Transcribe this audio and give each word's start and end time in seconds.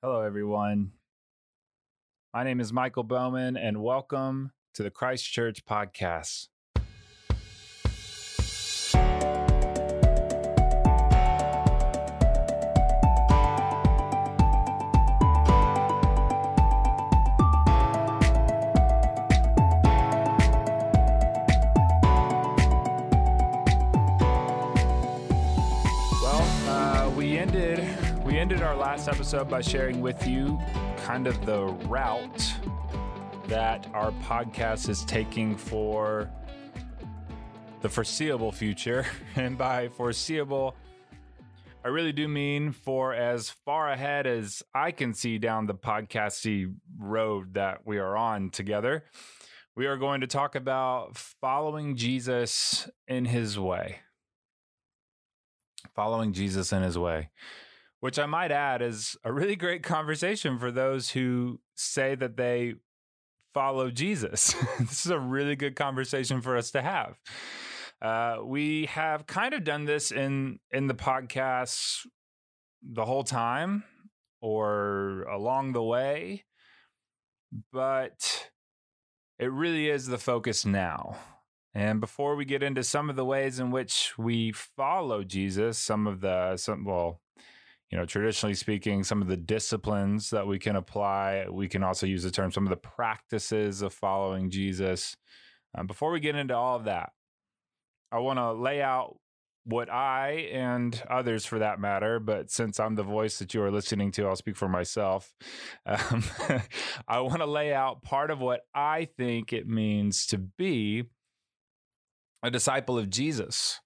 Hello, 0.00 0.20
everyone. 0.20 0.92
My 2.32 2.44
name 2.44 2.60
is 2.60 2.72
Michael 2.72 3.02
Bowman, 3.02 3.56
and 3.56 3.82
welcome 3.82 4.52
to 4.74 4.84
the 4.84 4.92
Christchurch 4.92 5.64
Podcast. 5.64 6.46
Episode 29.08 29.48
by 29.48 29.62
sharing 29.62 30.02
with 30.02 30.26
you 30.26 30.58
kind 30.98 31.26
of 31.26 31.46
the 31.46 31.64
route 31.88 32.54
that 33.46 33.86
our 33.94 34.12
podcast 34.22 34.90
is 34.90 35.02
taking 35.06 35.56
for 35.56 36.30
the 37.80 37.88
foreseeable 37.88 38.52
future, 38.52 39.06
and 39.36 39.56
by 39.56 39.88
foreseeable, 39.88 40.76
I 41.82 41.88
really 41.88 42.12
do 42.12 42.28
mean 42.28 42.72
for 42.72 43.14
as 43.14 43.48
far 43.48 43.90
ahead 43.90 44.26
as 44.26 44.62
I 44.74 44.90
can 44.90 45.14
see 45.14 45.38
down 45.38 45.66
the 45.66 45.74
podcasty 45.74 46.74
road 46.98 47.54
that 47.54 47.86
we 47.86 47.96
are 47.96 48.14
on 48.14 48.50
together. 48.50 49.04
We 49.74 49.86
are 49.86 49.96
going 49.96 50.20
to 50.20 50.26
talk 50.26 50.54
about 50.54 51.16
following 51.16 51.96
Jesus 51.96 52.90
in 53.06 53.24
his 53.24 53.58
way. 53.58 54.00
Following 55.94 56.34
Jesus 56.34 56.72
in 56.72 56.82
his 56.82 56.98
way, 56.98 57.30
which 58.00 58.18
I 58.18 58.26
might 58.26 58.52
add 58.52 58.82
is 58.82 59.16
a 59.24 59.32
really 59.32 59.56
great 59.56 59.82
conversation 59.82 60.58
for 60.58 60.70
those 60.70 61.10
who 61.10 61.60
say 61.74 62.14
that 62.14 62.36
they 62.36 62.74
follow 63.52 63.90
Jesus. 63.90 64.54
this 64.78 65.04
is 65.04 65.10
a 65.10 65.18
really 65.18 65.56
good 65.56 65.76
conversation 65.76 66.40
for 66.40 66.56
us 66.56 66.70
to 66.72 66.82
have. 66.82 67.18
Uh, 68.00 68.38
we 68.44 68.86
have 68.86 69.26
kind 69.26 69.54
of 69.54 69.64
done 69.64 69.84
this 69.84 70.12
in 70.12 70.60
in 70.70 70.86
the 70.86 70.94
podcast 70.94 72.06
the 72.82 73.04
whole 73.04 73.24
time 73.24 73.82
or 74.40 75.22
along 75.24 75.72
the 75.72 75.82
way, 75.82 76.44
but 77.72 78.50
it 79.38 79.50
really 79.50 79.88
is 79.88 80.06
the 80.06 80.18
focus 80.18 80.64
now. 80.64 81.16
And 81.74 82.00
before 82.00 82.36
we 82.36 82.44
get 82.44 82.62
into 82.62 82.82
some 82.82 83.10
of 83.10 83.16
the 83.16 83.24
ways 83.24 83.58
in 83.58 83.70
which 83.70 84.14
we 84.16 84.52
follow 84.52 85.24
Jesus, 85.24 85.78
some 85.78 86.06
of 86.06 86.20
the 86.20 86.56
some 86.56 86.84
well, 86.84 87.20
you 87.90 87.96
know, 87.96 88.04
traditionally 88.04 88.54
speaking, 88.54 89.02
some 89.02 89.22
of 89.22 89.28
the 89.28 89.36
disciplines 89.36 90.30
that 90.30 90.46
we 90.46 90.58
can 90.58 90.76
apply, 90.76 91.46
we 91.50 91.68
can 91.68 91.82
also 91.82 92.06
use 92.06 92.22
the 92.22 92.30
term 92.30 92.52
some 92.52 92.64
of 92.64 92.70
the 92.70 92.76
practices 92.76 93.82
of 93.82 93.92
following 93.92 94.50
Jesus. 94.50 95.16
Um, 95.76 95.86
before 95.86 96.10
we 96.10 96.20
get 96.20 96.36
into 96.36 96.54
all 96.54 96.76
of 96.76 96.84
that, 96.84 97.12
I 98.12 98.18
want 98.18 98.38
to 98.38 98.52
lay 98.52 98.82
out 98.82 99.16
what 99.64 99.90
I 99.90 100.48
and 100.52 101.00
others 101.10 101.44
for 101.44 101.58
that 101.58 101.78
matter, 101.78 102.18
but 102.18 102.50
since 102.50 102.80
I'm 102.80 102.94
the 102.94 103.02
voice 103.02 103.38
that 103.38 103.52
you 103.52 103.62
are 103.62 103.70
listening 103.70 104.10
to, 104.12 104.26
I'll 104.26 104.36
speak 104.36 104.56
for 104.56 104.68
myself. 104.68 105.32
Um, 105.86 106.24
I 107.08 107.20
want 107.20 107.38
to 107.38 107.46
lay 107.46 107.72
out 107.72 108.02
part 108.02 108.30
of 108.30 108.40
what 108.40 108.60
I 108.74 109.08
think 109.16 109.54
it 109.54 109.66
means 109.66 110.26
to 110.26 110.38
be 110.38 111.04
a 112.42 112.50
disciple 112.50 112.98
of 112.98 113.08
Jesus. 113.08 113.80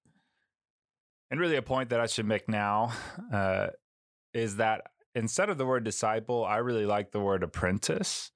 And 1.30 1.40
really, 1.40 1.56
a 1.56 1.62
point 1.62 1.90
that 1.90 2.00
I 2.00 2.06
should 2.06 2.26
make 2.26 2.48
now 2.48 2.92
uh, 3.32 3.68
is 4.34 4.56
that 4.56 4.82
instead 5.14 5.48
of 5.48 5.58
the 5.58 5.66
word 5.66 5.84
disciple, 5.84 6.44
I 6.44 6.58
really 6.58 6.86
like 6.86 7.12
the 7.12 7.20
word 7.20 7.42
apprentice. 7.42 8.30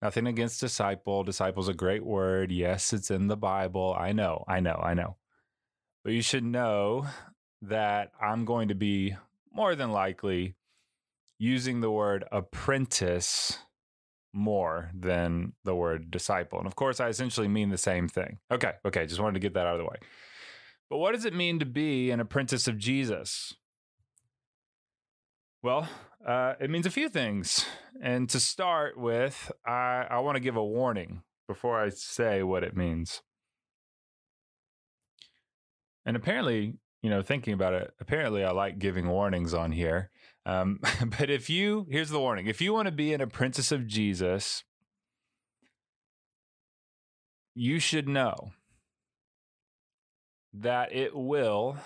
Nothing 0.00 0.26
against 0.26 0.60
disciple. 0.60 1.22
Disciple's 1.22 1.68
a 1.68 1.74
great 1.74 2.04
word. 2.04 2.50
Yes, 2.50 2.92
it's 2.92 3.10
in 3.10 3.28
the 3.28 3.36
Bible. 3.36 3.94
I 3.98 4.12
know, 4.12 4.44
I 4.48 4.60
know, 4.60 4.80
I 4.82 4.94
know. 4.94 5.16
But 6.04 6.12
you 6.12 6.22
should 6.22 6.44
know 6.44 7.06
that 7.62 8.10
I'm 8.20 8.44
going 8.44 8.68
to 8.68 8.74
be 8.74 9.16
more 9.52 9.76
than 9.76 9.92
likely 9.92 10.56
using 11.38 11.80
the 11.80 11.90
word 11.90 12.24
apprentice 12.32 13.58
more 14.32 14.90
than 14.94 15.52
the 15.64 15.74
word 15.74 16.10
disciple. 16.10 16.58
And 16.58 16.66
of 16.66 16.74
course, 16.74 17.00
I 17.00 17.08
essentially 17.08 17.48
mean 17.48 17.70
the 17.70 17.78
same 17.78 18.08
thing. 18.08 18.38
Okay, 18.50 18.72
okay, 18.84 19.06
just 19.06 19.20
wanted 19.20 19.34
to 19.34 19.40
get 19.40 19.54
that 19.54 19.66
out 19.66 19.74
of 19.74 19.78
the 19.78 19.84
way. 19.84 19.96
But 20.88 20.98
what 20.98 21.14
does 21.14 21.24
it 21.24 21.34
mean 21.34 21.58
to 21.58 21.66
be 21.66 22.10
an 22.10 22.20
apprentice 22.20 22.66
of 22.66 22.78
Jesus? 22.78 23.54
Well, 25.62 25.88
uh, 26.26 26.54
it 26.60 26.70
means 26.70 26.86
a 26.86 26.90
few 26.90 27.08
things. 27.08 27.64
And 28.02 28.28
to 28.30 28.40
start 28.40 28.98
with, 28.98 29.52
I, 29.64 30.06
I 30.10 30.18
want 30.18 30.34
to 30.34 30.40
give 30.40 30.56
a 30.56 30.64
warning 30.64 31.22
before 31.46 31.80
I 31.80 31.90
say 31.90 32.42
what 32.42 32.64
it 32.64 32.76
means. 32.76 33.22
And 36.04 36.16
apparently, 36.16 36.74
you 37.00 37.10
know, 37.10 37.22
thinking 37.22 37.54
about 37.54 37.74
it, 37.74 37.92
apparently 38.00 38.42
I 38.42 38.50
like 38.50 38.80
giving 38.80 39.08
warnings 39.08 39.54
on 39.54 39.70
here. 39.70 40.10
Um, 40.44 40.80
but 41.18 41.30
if 41.30 41.48
you, 41.48 41.86
here's 41.90 42.10
the 42.10 42.18
warning 42.18 42.46
if 42.46 42.60
you 42.60 42.72
want 42.72 42.86
to 42.86 42.92
be 42.92 43.12
an 43.12 43.20
apprentice 43.20 43.70
of 43.70 43.86
Jesus, 43.86 44.64
you 47.54 47.78
should 47.78 48.08
know 48.08 48.50
that 50.54 50.92
it 50.92 51.14
will, 51.14 51.76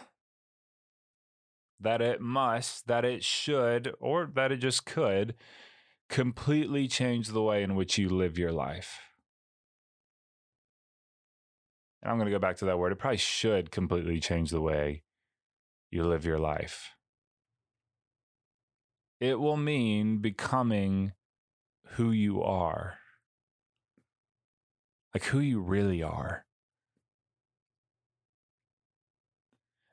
that 1.80 2.00
it 2.00 2.20
must, 2.20 2.86
that 2.86 3.04
it 3.04 3.22
should, 3.22 3.94
or 4.00 4.30
that 4.34 4.52
it 4.52 4.58
just 4.58 4.86
could 4.86 5.34
completely 6.08 6.88
change 6.88 7.28
the 7.28 7.42
way 7.42 7.62
in 7.62 7.74
which 7.74 7.98
you 7.98 8.08
live 8.08 8.38
your 8.38 8.52
life. 8.52 9.00
And 12.02 12.10
I'm 12.10 12.18
going 12.18 12.26
to 12.26 12.32
go 12.32 12.38
back 12.38 12.56
to 12.58 12.64
that 12.66 12.78
word. 12.78 12.92
It 12.92 12.98
probably 12.98 13.16
should 13.18 13.70
completely 13.70 14.20
change 14.20 14.50
the 14.50 14.60
way 14.60 15.02
you 15.90 16.04
live 16.04 16.24
your 16.24 16.38
life 16.38 16.96
it 19.20 19.40
will 19.40 19.56
mean 19.56 20.18
becoming 20.18 21.12
who 21.92 22.10
you 22.10 22.42
are. 22.42 22.98
Like 25.14 25.24
who 25.24 25.40
you 25.40 25.60
really 25.60 26.02
are. 26.02 26.44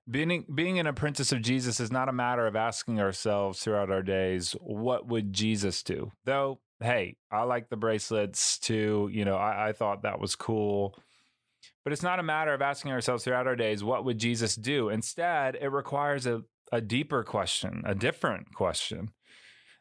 Being, 0.09 0.45
being 0.53 0.79
an 0.79 0.87
apprentice 0.87 1.31
of 1.31 1.41
Jesus 1.41 1.79
is 1.79 1.91
not 1.91 2.09
a 2.09 2.13
matter 2.13 2.45
of 2.45 2.57
asking 2.57 2.99
ourselves 2.99 3.59
throughout 3.59 3.89
our 3.89 4.01
days, 4.01 4.51
what 4.59 5.07
would 5.07 5.31
Jesus 5.31 5.81
do? 5.81 6.11
Though, 6.25 6.59
hey, 6.81 7.15
I 7.31 7.43
like 7.43 7.69
the 7.69 7.77
bracelets 7.77 8.57
too. 8.59 9.09
You 9.11 9.23
know, 9.23 9.35
I, 9.35 9.69
I 9.69 9.73
thought 9.73 10.03
that 10.03 10.19
was 10.19 10.35
cool. 10.35 10.97
But 11.83 11.93
it's 11.93 12.03
not 12.03 12.19
a 12.19 12.23
matter 12.23 12.53
of 12.53 12.61
asking 12.61 12.91
ourselves 12.91 13.23
throughout 13.23 13.47
our 13.47 13.55
days, 13.55 13.83
what 13.83 14.03
would 14.03 14.17
Jesus 14.17 14.55
do? 14.55 14.89
Instead, 14.89 15.55
it 15.55 15.67
requires 15.67 16.25
a, 16.25 16.43
a 16.71 16.81
deeper 16.81 17.23
question, 17.23 17.83
a 17.85 17.95
different 17.95 18.53
question. 18.53 19.09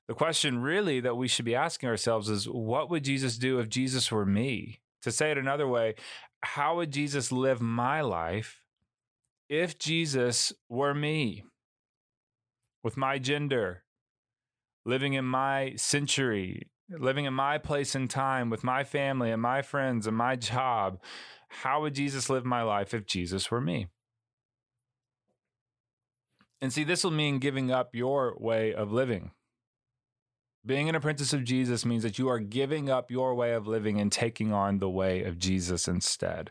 The 0.09 0.15
question 0.15 0.63
really 0.63 1.01
that 1.01 1.17
we 1.17 1.29
should 1.29 1.45
be 1.45 1.55
asking 1.55 1.89
ourselves 1.89 2.29
is 2.29 2.49
what 2.49 2.91
would 2.91 3.05
Jesus 3.05 3.39
do 3.39 3.59
if 3.59 3.69
Jesus 3.69 4.11
were 4.11 4.27
me? 4.27 4.81
To 5.03 5.11
say 5.11 5.31
it 5.33 5.39
another 5.39 5.67
way, 5.67 5.95
how 6.43 6.77
would 6.77 6.93
Jesus 6.93 7.33
live 7.33 7.61
my 7.61 8.01
life 8.01 8.62
if 9.53 9.79
Jesus 9.79 10.55
were 10.71 10.95
me? 10.95 11.45
With 12.83 12.97
my 12.97 13.19
gender, 13.19 13.85
living 14.87 15.13
in 15.13 15.27
my 15.27 15.75
century, 15.77 16.71
living 16.89 17.27
in 17.27 17.35
my 17.35 17.59
place 17.59 17.95
and 17.95 18.09
time 18.09 18.49
with 18.49 18.65
my 18.65 18.83
family 18.83 19.31
and 19.31 19.43
my 19.43 19.61
friends 19.61 20.07
and 20.07 20.17
my 20.17 20.37
job, 20.37 20.99
how 21.49 21.83
would 21.83 21.95
Jesus 21.95 22.31
live 22.31 22.47
my 22.47 22.63
life 22.63 22.95
if 22.95 23.05
Jesus 23.07 23.51
were 23.51 23.61
me? 23.61 23.89
And 26.63 26.73
see, 26.73 26.83
this 26.83 27.05
will 27.05 27.11
mean 27.11 27.39
giving 27.39 27.71
up 27.71 27.91
your 27.93 28.35
way 28.41 28.73
of 28.73 28.91
living. 28.91 29.33
Being 30.65 30.89
an 30.89 30.95
apprentice 30.95 31.35
of 31.35 31.45
Jesus 31.45 31.85
means 31.85 32.05
that 32.05 32.19
you 32.19 32.29
are 32.29 32.39
giving 32.39 32.89
up 32.89 33.11
your 33.11 33.35
way 33.35 33.53
of 33.53 33.67
living 33.67 34.01
and 34.01 34.11
taking 34.11 34.51
on 34.51 34.79
the 34.79 34.89
way 34.89 35.25
of 35.25 35.39
Jesus 35.39 35.89
instead. 35.89 36.51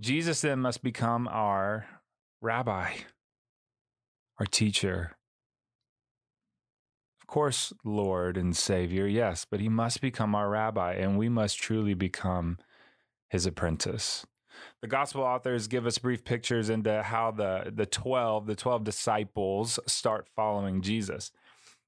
Jesus 0.00 0.40
then 0.40 0.60
must 0.60 0.82
become 0.82 1.28
our 1.28 1.86
rabbi, 2.42 2.92
our 4.38 4.46
teacher. 4.46 5.16
Of 7.20 7.26
course, 7.28 7.72
Lord 7.84 8.36
and 8.36 8.56
Savior, 8.56 9.06
yes, 9.06 9.46
but 9.48 9.60
he 9.60 9.68
must 9.68 10.00
become 10.00 10.34
our 10.34 10.50
rabbi, 10.50 10.94
and 10.94 11.16
we 11.16 11.28
must 11.28 11.58
truly 11.58 11.94
become 11.94 12.58
his 13.30 13.46
apprentice. 13.46 14.26
The 14.82 14.88
gospel 14.88 15.22
authors 15.22 15.68
give 15.68 15.86
us 15.86 15.98
brief 15.98 16.24
pictures 16.24 16.68
into 16.68 17.02
how 17.02 17.30
the, 17.30 17.72
the 17.74 17.86
12, 17.86 18.46
the 18.46 18.56
12 18.56 18.84
disciples 18.84 19.78
start 19.86 20.28
following 20.28 20.82
Jesus. 20.82 21.30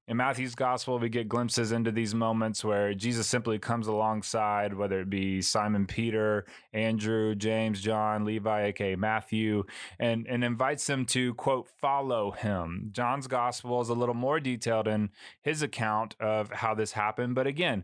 In 0.07 0.17
Matthew's 0.17 0.53
gospel, 0.53 0.99
we 0.99 1.09
get 1.09 1.27
glimpses 1.27 1.71
into 1.71 1.91
these 1.91 2.13
moments 2.13 2.63
where 2.63 2.93
Jesus 2.93 3.25
simply 3.25 3.57
comes 3.57 3.87
alongside, 3.87 4.75
whether 4.75 4.99
it 4.99 5.09
be 5.09 5.41
Simon 5.41 5.87
Peter, 5.87 6.45
Andrew, 6.73 7.33
James, 7.33 7.81
John, 7.81 8.23
Levi, 8.23 8.65
aka 8.65 8.95
Matthew, 8.95 9.63
and, 9.99 10.27
and 10.27 10.43
invites 10.43 10.85
them 10.85 11.05
to, 11.07 11.33
quote, 11.33 11.67
follow 11.81 12.29
him. 12.29 12.89
John's 12.91 13.25
gospel 13.25 13.81
is 13.81 13.89
a 13.89 13.95
little 13.95 14.13
more 14.13 14.39
detailed 14.39 14.87
in 14.87 15.09
his 15.41 15.63
account 15.63 16.15
of 16.19 16.51
how 16.51 16.75
this 16.75 16.91
happened. 16.91 17.33
But 17.33 17.47
again, 17.47 17.83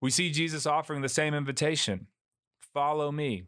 we 0.00 0.10
see 0.10 0.30
Jesus 0.30 0.66
offering 0.66 1.02
the 1.02 1.08
same 1.08 1.34
invitation 1.34 2.06
follow 2.72 3.10
me. 3.10 3.42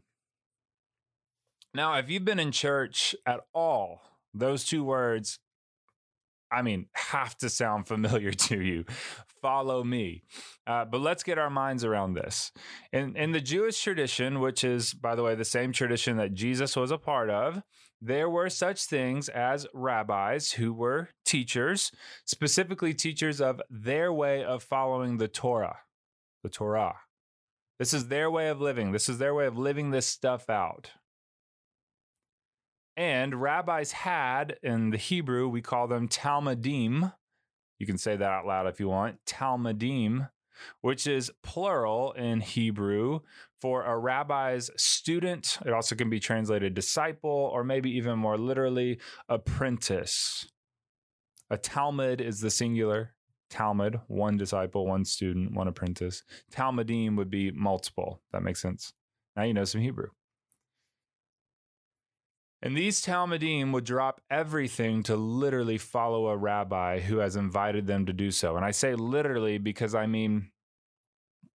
Now, 1.72 1.96
if 1.98 2.10
you've 2.10 2.24
been 2.24 2.40
in 2.40 2.50
church 2.50 3.14
at 3.24 3.40
all, 3.54 4.02
those 4.34 4.64
two 4.64 4.82
words 4.82 5.38
I 6.52 6.62
mean, 6.62 6.86
have 6.94 7.36
to 7.38 7.48
sound 7.48 7.88
familiar 7.88 8.32
to 8.48 8.60
you. 8.60 8.84
Follow 9.40 9.82
me. 9.82 10.22
Uh, 10.66 10.84
but 10.84 11.00
let's 11.00 11.22
get 11.22 11.38
our 11.38 11.50
minds 11.50 11.84
around 11.84 12.14
this. 12.14 12.52
In, 12.92 13.16
in 13.16 13.32
the 13.32 13.40
Jewish 13.40 13.80
tradition, 13.80 14.40
which 14.40 14.62
is, 14.62 14.94
by 14.94 15.14
the 15.14 15.22
way, 15.22 15.34
the 15.34 15.44
same 15.44 15.72
tradition 15.72 16.16
that 16.18 16.34
Jesus 16.34 16.76
was 16.76 16.90
a 16.90 16.98
part 16.98 17.30
of, 17.30 17.62
there 18.00 18.28
were 18.28 18.50
such 18.50 18.84
things 18.84 19.28
as 19.28 19.66
rabbis 19.72 20.52
who 20.52 20.72
were 20.72 21.10
teachers, 21.24 21.92
specifically 22.24 22.94
teachers 22.94 23.40
of 23.40 23.62
their 23.70 24.12
way 24.12 24.44
of 24.44 24.62
following 24.62 25.18
the 25.18 25.28
Torah. 25.28 25.78
The 26.42 26.48
Torah. 26.48 26.96
This 27.78 27.94
is 27.94 28.08
their 28.08 28.30
way 28.30 28.48
of 28.48 28.60
living. 28.60 28.92
This 28.92 29.08
is 29.08 29.18
their 29.18 29.34
way 29.34 29.46
of 29.46 29.56
living 29.56 29.90
this 29.90 30.06
stuff 30.06 30.50
out. 30.50 30.90
And 32.96 33.40
rabbis 33.40 33.92
had, 33.92 34.58
in 34.62 34.90
the 34.90 34.98
Hebrew, 34.98 35.48
we 35.48 35.62
call 35.62 35.88
them 35.88 36.08
Talmidim. 36.08 37.12
You 37.78 37.86
can 37.86 37.98
say 37.98 38.16
that 38.16 38.30
out 38.30 38.46
loud 38.46 38.66
if 38.66 38.78
you 38.78 38.88
want. 38.88 39.24
Talmidim, 39.26 40.28
which 40.82 41.06
is 41.06 41.30
plural 41.42 42.12
in 42.12 42.40
Hebrew 42.40 43.20
for 43.60 43.84
a 43.84 43.96
rabbi's 43.96 44.70
student. 44.76 45.58
It 45.64 45.72
also 45.72 45.94
can 45.94 46.10
be 46.10 46.20
translated 46.20 46.74
disciple, 46.74 47.50
or 47.52 47.64
maybe 47.64 47.90
even 47.96 48.18
more 48.18 48.36
literally, 48.36 48.98
apprentice. 49.28 50.46
A 51.50 51.56
Talmid 51.56 52.20
is 52.20 52.40
the 52.40 52.50
singular. 52.50 53.14
Talmid, 53.50 54.00
one 54.06 54.36
disciple, 54.36 54.86
one 54.86 55.04
student, 55.04 55.54
one 55.54 55.68
apprentice. 55.68 56.22
Talmidim 56.52 57.16
would 57.16 57.30
be 57.30 57.50
multiple. 57.50 58.20
That 58.32 58.42
makes 58.42 58.62
sense. 58.62 58.92
Now 59.36 59.42
you 59.42 59.54
know 59.54 59.64
some 59.64 59.80
Hebrew. 59.80 60.08
And 62.62 62.76
these 62.76 63.02
Talmidim 63.02 63.72
would 63.72 63.84
drop 63.84 64.20
everything 64.30 65.02
to 65.04 65.16
literally 65.16 65.78
follow 65.78 66.28
a 66.28 66.36
rabbi 66.36 67.00
who 67.00 67.18
has 67.18 67.34
invited 67.34 67.88
them 67.88 68.06
to 68.06 68.12
do 68.12 68.30
so. 68.30 68.56
And 68.56 68.64
I 68.64 68.70
say 68.70 68.94
literally 68.94 69.58
because 69.58 69.96
I 69.96 70.06
mean, 70.06 70.52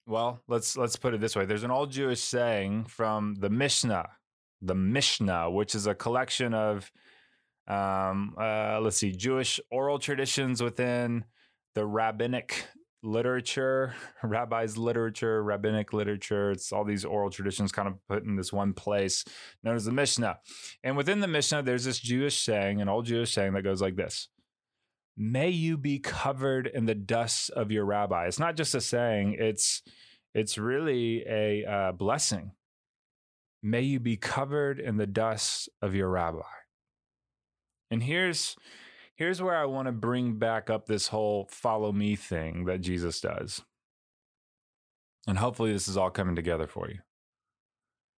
well, 0.06 0.40
let's 0.48 0.76
let's 0.76 0.96
put 0.96 1.12
it 1.12 1.20
this 1.20 1.36
way. 1.36 1.44
There's 1.44 1.62
an 1.62 1.70
old 1.70 1.90
Jewish 1.90 2.20
saying 2.20 2.86
from 2.86 3.34
the 3.34 3.50
Mishnah, 3.50 4.08
the 4.62 4.74
Mishnah, 4.74 5.50
which 5.50 5.74
is 5.74 5.86
a 5.86 5.94
collection 5.94 6.54
of 6.54 6.90
um, 7.68 8.34
uh, 8.38 8.80
let's 8.80 8.96
see, 8.96 9.12
Jewish 9.12 9.60
oral 9.70 9.98
traditions 9.98 10.62
within 10.62 11.24
the 11.74 11.84
rabbinic 11.84 12.66
literature, 13.04 13.94
rabbis' 14.22 14.76
literature, 14.76 15.42
rabbinic 15.42 15.92
literature. 15.92 16.50
It's 16.50 16.72
all 16.72 16.84
these 16.84 17.04
oral 17.04 17.30
traditions 17.30 17.72
kind 17.72 17.88
of 17.88 17.94
put 18.08 18.24
in 18.24 18.36
this 18.36 18.52
one 18.52 18.72
place 18.72 19.24
known 19.62 19.76
as 19.76 19.84
the 19.84 19.92
Mishnah. 19.92 20.38
And 20.82 20.96
within 20.96 21.20
the 21.20 21.28
Mishnah, 21.28 21.62
there's 21.62 21.84
this 21.84 22.00
Jewish 22.00 22.40
saying, 22.42 22.80
an 22.80 22.88
old 22.88 23.06
Jewish 23.06 23.32
saying 23.32 23.52
that 23.52 23.62
goes 23.62 23.82
like 23.82 23.96
this 23.96 24.28
May 25.16 25.50
you 25.50 25.76
be 25.76 25.98
covered 25.98 26.66
in 26.66 26.86
the 26.86 26.94
dust 26.94 27.50
of 27.50 27.70
your 27.70 27.84
rabbi. 27.84 28.26
It's 28.26 28.40
not 28.40 28.56
just 28.56 28.74
a 28.74 28.80
saying, 28.80 29.36
it's 29.38 29.82
it's 30.34 30.58
really 30.58 31.24
a 31.28 31.64
uh, 31.64 31.92
blessing. 31.92 32.52
May 33.62 33.82
you 33.82 34.00
be 34.00 34.16
covered 34.16 34.80
in 34.80 34.96
the 34.96 35.06
dust 35.06 35.68
of 35.80 35.94
your 35.94 36.08
rabbi. 36.08 36.42
And 37.90 38.02
here's 38.02 38.56
Here's 39.16 39.40
where 39.40 39.56
I 39.56 39.64
want 39.66 39.86
to 39.86 39.92
bring 39.92 40.38
back 40.38 40.68
up 40.68 40.86
this 40.86 41.08
whole 41.08 41.46
follow 41.50 41.92
me 41.92 42.16
thing 42.16 42.64
that 42.64 42.80
Jesus 42.80 43.20
does. 43.20 43.62
And 45.26 45.38
hopefully, 45.38 45.72
this 45.72 45.88
is 45.88 45.96
all 45.96 46.10
coming 46.10 46.34
together 46.34 46.66
for 46.66 46.88
you. 46.88 46.98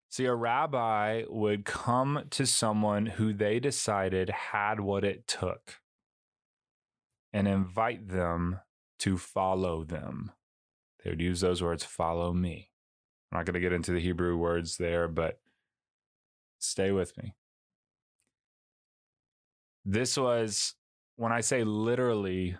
See, 0.08 0.24
a 0.24 0.34
rabbi 0.34 1.24
would 1.28 1.64
come 1.64 2.24
to 2.30 2.46
someone 2.46 3.06
who 3.06 3.32
they 3.32 3.60
decided 3.60 4.30
had 4.30 4.80
what 4.80 5.04
it 5.04 5.26
took 5.26 5.76
and 7.32 7.46
invite 7.46 8.08
them 8.08 8.60
to 9.00 9.18
follow 9.18 9.84
them. 9.84 10.32
They 11.04 11.10
would 11.10 11.20
use 11.20 11.40
those 11.40 11.62
words, 11.62 11.84
follow 11.84 12.32
me. 12.32 12.70
I'm 13.30 13.38
not 13.38 13.46
going 13.46 13.54
to 13.54 13.60
get 13.60 13.72
into 13.72 13.92
the 13.92 14.00
Hebrew 14.00 14.36
words 14.36 14.78
there, 14.78 15.06
but 15.06 15.38
stay 16.58 16.92
with 16.92 17.16
me. 17.18 17.34
This 19.84 20.16
was 20.16 20.74
when 21.16 21.32
I 21.32 21.40
say 21.40 21.64
literally, 21.64 22.56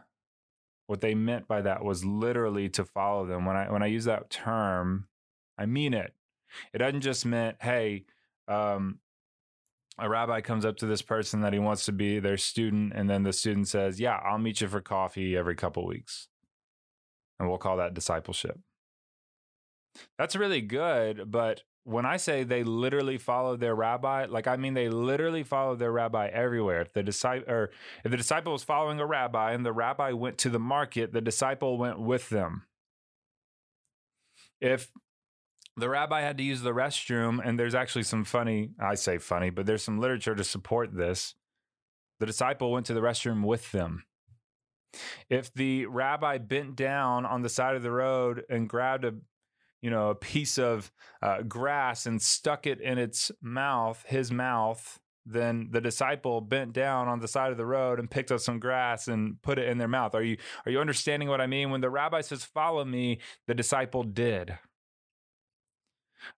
what 0.87 1.01
they 1.01 1.15
meant 1.15 1.49
by 1.49 1.63
that 1.63 1.85
was 1.85 2.05
literally 2.05 2.69
to 2.71 2.85
follow 2.85 3.27
them. 3.27 3.45
When 3.45 3.57
I 3.57 3.71
when 3.71 3.83
I 3.83 3.87
use 3.87 4.05
that 4.05 4.31
term, 4.31 5.09
I 5.59 5.67
mean 5.67 5.95
it. 5.95 6.13
It 6.73 6.79
doesn't 6.79 7.01
just 7.01 7.27
mean, 7.27 7.55
hey, 7.61 8.05
um, 8.49 9.01
a 9.99 10.09
rabbi 10.09 10.41
comes 10.41 10.65
up 10.65 10.77
to 10.79 10.87
this 10.87 11.03
person 11.03 11.41
that 11.41 11.53
he 11.53 11.59
wants 11.59 11.87
to 11.87 11.93
be 11.93 12.19
their 12.19 12.37
student, 12.37 12.93
and 12.95 13.09
then 13.09 13.23
the 13.23 13.33
student 13.33 13.69
says, 13.69 14.01
"Yeah, 14.01 14.17
I'll 14.17 14.39
meet 14.39 14.61
you 14.61 14.69
for 14.69 14.81
coffee 14.81 15.37
every 15.37 15.55
couple 15.55 15.87
weeks," 15.87 16.29
and 17.39 17.49
we'll 17.49 17.59
call 17.59 17.79
that 17.79 17.95
discipleship. 17.95 18.59
That's 20.19 20.37
really 20.37 20.61
good, 20.61 21.31
but 21.31 21.63
when 21.87 22.05
I 22.05 22.17
say 22.17 22.43
they 22.43 22.65
literally 22.65 23.17
followed 23.17 23.61
their 23.61 23.75
rabbi, 23.77 24.27
like 24.27 24.49
I 24.49 24.57
mean 24.57 24.75
they 24.75 24.89
literally 24.89 25.45
followed 25.45 25.79
their 25.79 25.93
rabbi 25.93 26.27
everywhere. 26.27 26.81
If 26.81 26.93
the 26.93 27.05
disciple 27.05 27.49
or 27.49 27.71
if 28.05 28.11
the 28.11 28.17
disciple 28.17 28.53
was 28.53 28.65
following 28.65 28.99
a 28.99 29.07
rabbi 29.07 29.53
and 29.53 29.65
the 29.65 29.73
rabbi 29.73 30.11
went 30.11 30.37
to 30.39 30.51
the 30.51 30.59
market, 30.59 31.13
the 31.13 31.21
disciple 31.21 31.79
went 31.79 32.01
with 32.01 32.29
them. 32.29 32.65
If 34.61 34.89
the 35.77 35.89
rabbi 35.89 36.23
had 36.23 36.39
to 36.39 36.43
use 36.43 36.63
the 36.63 36.75
restroom, 36.75 37.41
and 37.45 37.57
there's 37.57 37.75
actually 37.75 38.03
some 38.03 38.25
funny, 38.25 38.71
I 38.81 38.97
say 38.97 39.19
funny, 39.19 39.51
but 39.51 39.67
there's 39.67 39.85
some 39.85 40.01
literature 40.01 40.35
to 40.35 40.43
support 40.43 40.93
this. 40.93 41.37
The 42.19 42.27
disciple 42.27 42.73
went 42.73 42.87
to 42.87 42.95
the 42.95 43.01
restroom 43.01 43.45
with 43.45 43.71
them. 43.71 44.05
If 45.29 45.55
the 45.55 45.87
rabbi 45.87 46.39
bent 46.39 46.75
down 46.75 47.27
on 47.27 47.43
the 47.43 47.49
side 47.49 47.77
of 47.77 47.83
the 47.83 47.91
road 47.93 48.45
and 48.49 48.69
grabbed 48.69 49.05
a 49.05 49.15
you 49.83 49.91
know, 49.91 50.11
a 50.11 50.15
piece 50.15 50.59
of 50.59 50.91
uh, 51.23 51.43
grass 51.43 52.07
and 52.07 52.21
stuck 52.21 52.67
it 52.67 52.81
in 52.81 52.99
its 52.99 53.31
mouth, 53.43 54.05
his 54.07 54.31
mouth, 54.33 54.99
then 55.25 55.69
the 55.73 55.81
disciple 55.81 56.41
bent 56.41 56.73
down 56.73 57.09
on 57.09 57.19
the 57.19 57.29
side 57.29 57.51
of 57.51 57.59
the 57.59 57.67
road 57.67 57.99
and 57.99 58.11
picked 58.11 58.31
up 58.31 58.41
some 58.41 58.61
grass 58.61 59.09
and 59.09 59.43
put 59.43 59.59
it 59.59 59.69
in 59.69 59.79
their 59.79 59.89
mouth. 59.89 60.15
Are 60.15 60.23
you 60.23 60.37
are 60.65 60.71
you 60.71 60.81
understanding 60.81 61.29
what 61.29 61.41
I 61.41 61.47
mean? 61.47 61.71
When 61.71 61.81
the 61.81 61.91
rabbi 61.91 62.21
says, 62.21 62.45
"Follow 62.45 62.85
me," 62.85 63.19
the 63.49 63.55
disciple 63.55 64.05
did. 64.05 64.57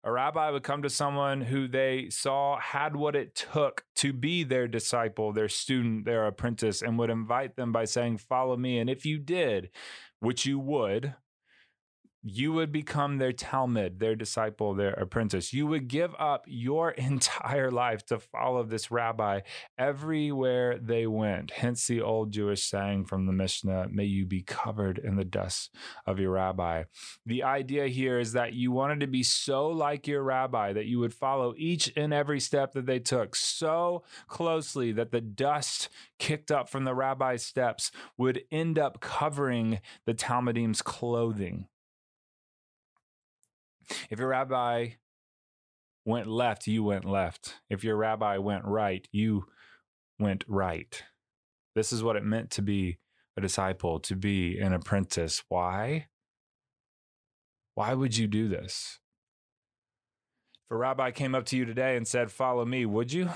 A 0.05 0.13
rabbi 0.13 0.51
would 0.51 0.63
come 0.63 0.83
to 0.83 0.91
someone 0.91 1.41
who 1.41 1.69
they 1.69 2.09
saw 2.11 2.59
had 2.59 2.97
what 2.97 3.17
it 3.17 3.35
took 3.35 3.85
to 3.97 4.13
be 4.13 4.45
their 4.45 4.69
disciple, 4.69 5.33
their 5.33 5.49
student, 5.49 6.05
their 6.05 6.27
apprentice, 6.27 6.83
and 6.83 6.99
would 6.99 7.11
invite 7.11 7.57
them 7.57 7.73
by 7.73 7.85
saying, 7.85 8.19
Follow 8.19 8.57
me. 8.57 8.79
And 8.79 8.91
if 8.91 9.07
you 9.07 9.19
did, 9.19 9.71
which 10.21 10.47
you 10.47 10.59
would, 10.59 11.15
you 12.23 12.53
would 12.53 12.73
become 12.73 13.19
their 13.19 13.33
Talmid, 13.33 13.99
their 13.99 14.17
disciple, 14.17 14.75
their 14.75 14.93
apprentice. 14.95 15.53
You 15.53 15.67
would 15.69 15.89
give 15.89 16.15
up 16.19 16.45
your 16.47 16.91
entire 17.09 17.71
life 17.71 18.05
to 18.07 18.19
follow 18.19 18.65
this 18.65 18.91
rabbi 18.91 19.41
everywhere 19.79 20.79
they 20.79 21.07
went. 21.07 21.53
Hence 21.53 21.87
the 21.87 22.03
old 22.03 22.33
Jewish 22.33 22.65
saying 22.65 23.05
from 23.05 23.27
the 23.27 23.33
Mishnah, 23.33 23.89
may 23.91 24.05
you 24.05 24.27
be 24.27 24.43
covered 24.43 24.99
in 24.99 25.17
the 25.17 25.25
dust 25.25 25.75
of 26.07 26.19
your 26.19 26.33
rabbi. 26.33 26.85
The 27.25 27.45
idea 27.45 27.87
here 27.87 28.19
is 28.19 28.33
that 28.33 28.53
you 28.53 28.73
wanted 28.73 29.01
to 29.01 29.07
be 29.07 29.23
so 29.23 29.69
like 29.69 30.07
your 30.07 30.23
rabbi 30.23 30.73
that 30.73 30.87
you 30.87 30.99
would 30.99 31.15
follow 31.15 31.55
each 31.57 31.93
and 31.97 32.13
every 32.13 32.41
step 32.41 32.73
that 32.73 32.87
they 32.87 32.99
took 32.99 33.37
so 33.37 34.03
closely 34.27 34.93
that 34.93 35.13
the 35.13 35.21
dust 35.21 35.89
kicked 36.19 36.51
up 36.51 36.69
from 36.69 36.85
the 36.85 36.95
rabbi's 36.95 37.45
steps 37.45 37.93
would 38.17 38.43
end 38.51 38.79
up 38.79 39.01
covering 39.01 39.81
the 40.05 40.15
Talmidim's 40.15 40.83
clothing. 40.83 41.67
If 44.11 44.19
your 44.19 44.29
rabbi 44.29 44.91
went 46.05 46.27
left, 46.27 46.67
you 46.67 46.83
went 46.83 47.05
left. 47.05 47.55
If 47.69 47.85
your 47.85 47.97
rabbi 47.97 48.39
went 48.39 48.65
right, 48.65 49.07
you 49.13 49.47
went 50.19 50.45
right. 50.49 51.03
This 51.75 51.93
is 51.93 52.03
what 52.03 52.17
it 52.17 52.25
meant 52.25 52.51
to 52.53 52.63
be 52.63 52.99
a 53.37 53.41
disciple, 53.41 54.01
to 54.01 54.17
be 54.17 54.59
an 54.59 54.73
apprentice. 54.73 55.45
Why? 55.49 56.07
Why 57.75 57.95
would 57.95 58.17
you 58.17 58.27
do 58.27 58.49
this? 58.49 58.99
If 60.65 60.73
a 60.73 60.77
rabbi 60.77 61.13
came 61.13 61.35
up 61.35 61.47
to 61.47 61.57
you 61.57 61.65
today 61.65 61.97
and 61.97 62.07
said, 62.07 62.31
Follow 62.31 62.65
me, 62.65 62.85
would 62.85 63.13
you? 63.13 63.31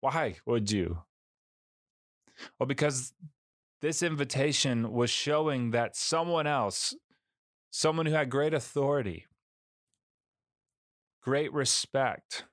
Why 0.00 0.36
would 0.44 0.70
you? 0.70 1.02
Well, 2.58 2.66
because 2.66 3.14
this 3.80 4.02
invitation 4.02 4.92
was 4.92 5.10
showing 5.10 5.70
that 5.70 5.96
someone 5.96 6.46
else, 6.46 6.94
someone 7.76 8.06
who 8.06 8.14
had 8.14 8.30
great 8.30 8.54
authority, 8.54 9.26
great 11.22 11.52
respect, 11.52 12.44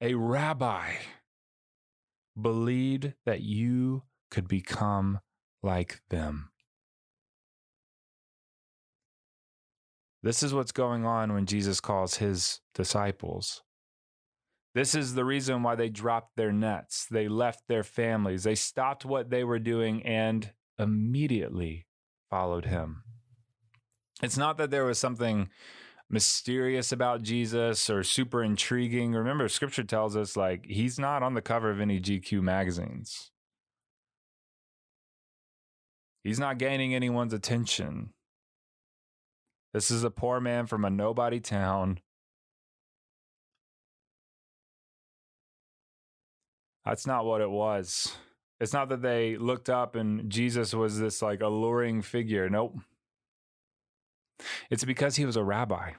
a 0.00 0.14
rabbi, 0.14 0.92
believed 2.40 3.12
that 3.26 3.40
you 3.40 4.04
could 4.30 4.46
become 4.46 5.18
like 5.64 6.00
them. 6.10 6.50
This 10.22 10.44
is 10.44 10.54
what's 10.54 10.70
going 10.70 11.04
on 11.04 11.32
when 11.32 11.46
Jesus 11.46 11.80
calls 11.80 12.18
his 12.18 12.60
disciples. 12.74 13.64
This 14.76 14.94
is 14.94 15.14
the 15.14 15.24
reason 15.24 15.64
why 15.64 15.74
they 15.74 15.88
dropped 15.88 16.36
their 16.36 16.52
nets. 16.52 17.08
They 17.10 17.26
left 17.26 17.64
their 17.66 17.82
families. 17.82 18.44
They 18.44 18.54
stopped 18.54 19.04
what 19.04 19.30
they 19.30 19.42
were 19.42 19.58
doing 19.58 20.04
and 20.04 20.52
immediately 20.78 21.88
followed 22.30 22.66
him. 22.66 23.02
It's 24.22 24.36
not 24.36 24.56
that 24.58 24.70
there 24.70 24.84
was 24.84 24.98
something 24.98 25.50
mysterious 26.08 26.92
about 26.92 27.22
Jesus 27.22 27.90
or 27.90 28.04
super 28.04 28.44
intriguing. 28.44 29.12
Remember, 29.12 29.48
scripture 29.48 29.82
tells 29.82 30.16
us 30.16 30.36
like 30.36 30.66
he's 30.66 30.98
not 30.98 31.22
on 31.22 31.34
the 31.34 31.42
cover 31.42 31.70
of 31.70 31.80
any 31.80 32.00
GQ 32.00 32.40
magazines. 32.42 33.30
He's 36.22 36.38
not 36.38 36.58
gaining 36.58 36.94
anyone's 36.94 37.32
attention. 37.32 38.10
This 39.74 39.90
is 39.90 40.04
a 40.04 40.10
poor 40.10 40.38
man 40.38 40.66
from 40.66 40.84
a 40.84 40.90
nobody 40.90 41.40
town. 41.40 41.98
That's 46.84 47.06
not 47.06 47.24
what 47.24 47.40
it 47.40 47.50
was. 47.50 48.14
It's 48.60 48.72
not 48.72 48.88
that 48.90 49.02
they 49.02 49.36
looked 49.36 49.70
up 49.70 49.96
and 49.96 50.30
Jesus 50.30 50.74
was 50.74 51.00
this 51.00 51.22
like 51.22 51.40
alluring 51.40 52.02
figure. 52.02 52.48
Nope. 52.48 52.76
It's 54.70 54.84
because 54.84 55.16
he 55.16 55.24
was 55.24 55.36
a 55.36 55.44
rabbi 55.44 55.92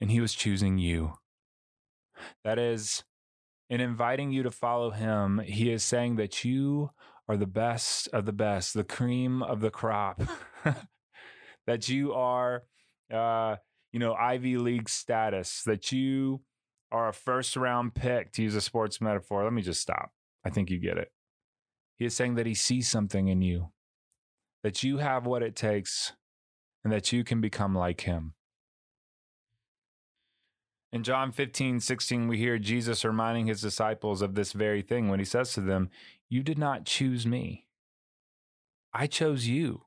and 0.00 0.10
he 0.10 0.20
was 0.20 0.34
choosing 0.34 0.78
you. 0.78 1.14
That 2.44 2.58
is, 2.58 3.04
in 3.70 3.80
inviting 3.80 4.32
you 4.32 4.42
to 4.42 4.50
follow 4.50 4.90
him, 4.90 5.38
he 5.38 5.70
is 5.70 5.84
saying 5.84 6.16
that 6.16 6.44
you 6.44 6.90
are 7.28 7.36
the 7.36 7.46
best 7.46 8.08
of 8.12 8.24
the 8.24 8.32
best, 8.32 8.74
the 8.74 8.84
cream 8.84 9.42
of 9.42 9.60
the 9.60 9.70
crop. 9.70 10.22
that 11.66 11.88
you 11.88 12.14
are, 12.14 12.64
uh, 13.12 13.56
you 13.92 14.00
know, 14.00 14.14
Ivy 14.14 14.56
League 14.56 14.88
status, 14.88 15.62
that 15.66 15.92
you 15.92 16.40
are 16.90 17.08
a 17.08 17.12
first 17.12 17.56
round 17.56 17.94
pick, 17.94 18.32
to 18.32 18.42
use 18.42 18.54
a 18.54 18.60
sports 18.60 19.00
metaphor. 19.00 19.44
Let 19.44 19.52
me 19.52 19.62
just 19.62 19.80
stop. 19.80 20.10
I 20.44 20.50
think 20.50 20.70
you 20.70 20.78
get 20.78 20.98
it. 20.98 21.12
He 21.96 22.04
is 22.04 22.14
saying 22.14 22.36
that 22.36 22.46
he 22.46 22.54
sees 22.54 22.88
something 22.88 23.28
in 23.28 23.42
you, 23.42 23.70
that 24.62 24.82
you 24.82 24.98
have 24.98 25.26
what 25.26 25.42
it 25.42 25.56
takes, 25.56 26.12
and 26.88 26.94
that 26.94 27.12
you 27.12 27.22
can 27.22 27.38
become 27.38 27.74
like 27.74 28.00
him. 28.00 28.32
In 30.90 31.02
John 31.02 31.32
15, 31.32 31.80
16, 31.80 32.28
we 32.28 32.38
hear 32.38 32.58
Jesus 32.58 33.04
reminding 33.04 33.46
his 33.46 33.60
disciples 33.60 34.22
of 34.22 34.34
this 34.34 34.54
very 34.54 34.80
thing 34.80 35.10
when 35.10 35.18
he 35.18 35.24
says 35.26 35.52
to 35.52 35.60
them, 35.60 35.90
You 36.30 36.42
did 36.42 36.56
not 36.56 36.86
choose 36.86 37.26
me, 37.26 37.66
I 38.94 39.06
chose 39.06 39.46
you. 39.46 39.82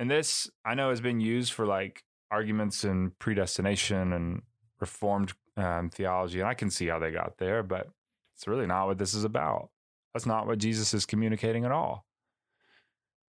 And 0.00 0.10
this, 0.10 0.50
I 0.64 0.74
know, 0.74 0.90
has 0.90 1.00
been 1.00 1.20
used 1.20 1.52
for 1.52 1.64
like 1.64 2.02
arguments 2.32 2.82
in 2.82 3.12
predestination 3.20 4.12
and 4.12 4.42
reformed 4.80 5.34
um, 5.56 5.90
theology. 5.90 6.40
And 6.40 6.48
I 6.48 6.54
can 6.54 6.70
see 6.70 6.88
how 6.88 6.98
they 6.98 7.12
got 7.12 7.38
there, 7.38 7.62
but 7.62 7.86
it's 8.34 8.48
really 8.48 8.66
not 8.66 8.88
what 8.88 8.98
this 8.98 9.14
is 9.14 9.22
about. 9.22 9.70
That's 10.12 10.26
not 10.26 10.48
what 10.48 10.58
Jesus 10.58 10.92
is 10.92 11.06
communicating 11.06 11.64
at 11.64 11.70
all. 11.70 12.04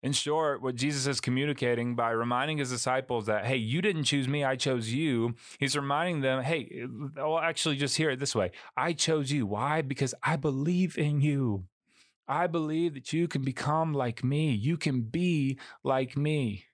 In 0.06 0.12
short, 0.12 0.62
what 0.62 0.76
Jesus 0.76 1.08
is 1.08 1.20
communicating 1.20 1.96
by 1.96 2.12
reminding 2.12 2.60
his 2.60 2.70
disciples 2.70 3.26
that, 3.26 3.44
hey, 3.48 3.56
you 3.56 3.82
didn't 3.82 4.04
choose 4.04 4.28
me, 4.28 4.44
I 4.44 4.56
chose 4.56 4.90
you, 4.90 5.34
he's 5.58 5.76
reminding 5.76 6.22
them, 6.22 6.44
hey, 6.44 6.86
well, 7.18 7.40
actually, 7.40 7.76
just 7.76 7.98
hear 7.98 8.12
it 8.12 8.20
this 8.20 8.36
way 8.36 8.52
I 8.78 8.94
chose 8.94 9.32
you. 9.32 9.48
Why? 9.48 9.82
Because 9.82 10.14
I 10.22 10.36
believe 10.36 10.96
in 11.00 11.22
you. 11.22 11.66
I 12.28 12.46
believe 12.46 12.94
that 12.94 13.14
you 13.14 13.28
can 13.28 13.42
become 13.42 13.96
like 13.96 14.24
me, 14.24 14.52
you 14.52 14.78
can 14.78 15.02
be 15.02 15.58
like 15.84 16.16
me. 16.16 16.66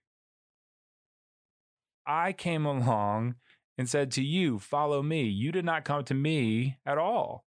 I 2.06 2.34
came 2.34 2.66
along 2.66 3.36
and 3.78 3.88
said 3.88 4.12
to 4.12 4.22
you, 4.22 4.60
Follow 4.60 5.02
me. 5.02 5.24
You 5.24 5.54
did 5.54 5.64
not 5.64 5.86
come 5.86 6.04
to 6.04 6.14
me 6.14 6.80
at 6.86 6.98
all. 6.98 7.46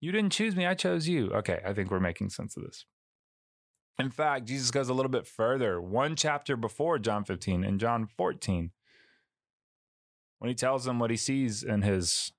You 0.00 0.10
didn't 0.10 0.32
choose 0.32 0.56
me, 0.56 0.64
I 0.64 0.72
chose 0.72 1.06
you. 1.06 1.32
Okay, 1.32 1.60
I 1.66 1.74
think 1.74 1.90
we're 1.90 2.00
making 2.00 2.30
sense 2.30 2.56
of 2.56 2.62
this. 2.62 2.86
In 3.98 4.10
fact, 4.10 4.46
Jesus 4.46 4.70
goes 4.70 4.88
a 4.88 4.94
little 4.94 5.10
bit 5.10 5.26
further, 5.26 5.80
one 5.80 6.16
chapter 6.16 6.56
before 6.56 6.98
John 6.98 7.24
15, 7.24 7.62
in 7.62 7.78
John 7.78 8.06
14, 8.06 8.70
when 10.38 10.48
he 10.48 10.54
tells 10.54 10.84
them 10.84 10.98
what 10.98 11.10
he 11.10 11.16
sees 11.16 11.62
in 11.62 11.82
his 11.82 12.32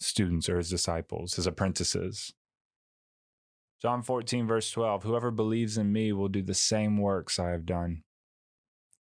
students 0.00 0.48
or 0.48 0.58
his 0.58 0.70
disciples, 0.70 1.34
his 1.34 1.46
apprentices. 1.46 2.34
John 3.80 4.02
14, 4.02 4.46
verse 4.46 4.70
12 4.70 5.04
Whoever 5.04 5.30
believes 5.30 5.78
in 5.78 5.92
me 5.92 6.12
will 6.12 6.28
do 6.28 6.42
the 6.42 6.54
same 6.54 6.98
works 6.98 7.38
I 7.38 7.50
have 7.50 7.64
done, 7.64 8.02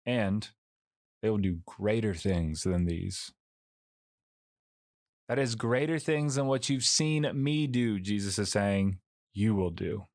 and 0.07 0.49
they 1.23 1.31
will 1.31 1.38
do 1.38 1.61
greater 1.67 2.14
things 2.14 2.62
than 2.62 2.85
these. 2.85 3.33
That 5.28 5.38
is 5.38 5.57
greater 5.57 5.99
things 5.99 6.37
than 6.37 6.47
what 6.47 6.71
you've 6.71 6.85
seen 6.85 7.28
me 7.35 7.67
do, 7.67 7.99
Jesus 7.99 8.38
is 8.38 8.50
saying, 8.50 8.99
you 9.35 9.55
will 9.55 9.71
do. 9.71 10.07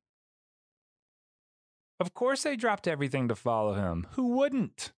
Of 2.00 2.14
course, 2.14 2.42
they 2.42 2.56
dropped 2.56 2.88
everything 2.88 3.28
to 3.28 3.34
follow 3.34 3.74
him. 3.74 4.06
Who 4.12 4.28
wouldn't? 4.28 4.92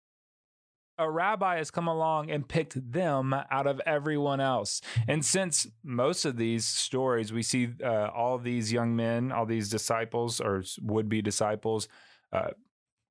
A 0.97 1.11
rabbi 1.11 1.57
has 1.57 1.73
come 1.73 1.89
along 1.89 2.31
and 2.31 2.47
picked 2.47 2.93
them 2.93 3.35
out 3.51 3.67
of 3.67 3.81
everyone 3.85 4.41
else. 4.41 4.81
And 5.09 5.25
since 5.25 5.67
most 5.83 6.25
of 6.25 6.37
these 6.37 6.65
stories, 6.65 7.33
we 7.33 7.43
see 7.43 7.71
uh, 7.83 8.11
all 8.15 8.39
these 8.39 8.73
young 8.73 8.95
men, 8.95 9.33
all 9.33 9.45
these 9.45 9.69
disciples 9.69 10.41
or 10.41 10.63
would 10.83 11.09
be 11.09 11.21
disciples, 11.21 11.89
uh, 12.33 12.51